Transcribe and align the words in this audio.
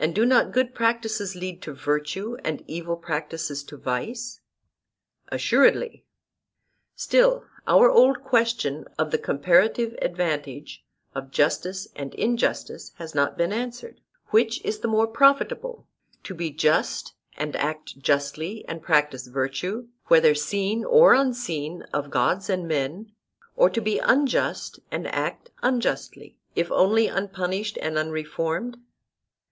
And 0.00 0.14
do 0.14 0.24
not 0.24 0.52
good 0.52 0.76
practices 0.76 1.34
lead 1.34 1.60
to 1.62 1.72
virtue, 1.74 2.36
and 2.44 2.62
evil 2.68 2.96
practices 2.96 3.64
to 3.64 3.76
vice? 3.76 4.38
Assuredly. 5.26 6.04
Still 6.94 7.44
our 7.66 7.90
old 7.90 8.22
question 8.22 8.86
of 8.96 9.10
the 9.10 9.18
comparative 9.18 9.96
advantage 10.00 10.84
of 11.16 11.32
justice 11.32 11.88
and 11.96 12.14
injustice 12.14 12.92
has 12.98 13.12
not 13.12 13.36
been 13.36 13.52
answered: 13.52 14.00
Which 14.28 14.64
is 14.64 14.78
the 14.78 14.86
more 14.86 15.08
profitable, 15.08 15.88
to 16.22 16.32
be 16.32 16.52
just 16.52 17.14
and 17.36 17.56
act 17.56 17.98
justly 17.98 18.64
and 18.68 18.80
practise 18.80 19.26
virtue, 19.26 19.88
whether 20.06 20.32
seen 20.32 20.84
or 20.84 21.12
unseen 21.14 21.82
of 21.92 22.08
gods 22.08 22.48
and 22.48 22.68
men, 22.68 23.10
or 23.56 23.68
to 23.70 23.80
be 23.80 23.98
unjust 23.98 24.78
and 24.92 25.08
act 25.08 25.50
unjustly, 25.60 26.38
if 26.54 26.70
only 26.70 27.08
unpunished 27.08 27.76
and 27.82 27.98
unreformed? 27.98 28.76